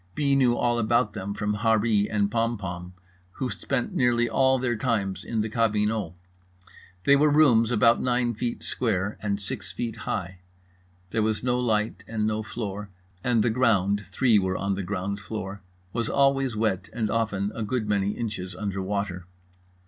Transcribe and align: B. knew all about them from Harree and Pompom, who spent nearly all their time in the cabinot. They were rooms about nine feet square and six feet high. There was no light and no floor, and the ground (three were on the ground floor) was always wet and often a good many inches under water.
B. 0.15 0.35
knew 0.35 0.57
all 0.57 0.79
about 0.79 1.13
them 1.13 1.35
from 1.35 1.57
Harree 1.57 2.09
and 2.09 2.31
Pompom, 2.31 2.93
who 3.33 3.51
spent 3.51 3.93
nearly 3.93 4.27
all 4.27 4.57
their 4.57 4.75
time 4.75 5.13
in 5.23 5.41
the 5.41 5.47
cabinot. 5.47 6.13
They 7.03 7.15
were 7.15 7.29
rooms 7.29 7.69
about 7.69 8.01
nine 8.01 8.33
feet 8.33 8.63
square 8.63 9.19
and 9.21 9.39
six 9.39 9.71
feet 9.71 9.97
high. 9.97 10.39
There 11.11 11.21
was 11.21 11.43
no 11.43 11.59
light 11.59 12.03
and 12.07 12.25
no 12.25 12.41
floor, 12.41 12.89
and 13.23 13.43
the 13.43 13.51
ground 13.51 14.01
(three 14.07 14.39
were 14.39 14.57
on 14.57 14.73
the 14.73 14.81
ground 14.81 15.19
floor) 15.19 15.61
was 15.93 16.09
always 16.09 16.55
wet 16.55 16.89
and 16.91 17.11
often 17.11 17.51
a 17.53 17.61
good 17.61 17.87
many 17.87 18.13
inches 18.13 18.55
under 18.55 18.81
water. 18.81 19.27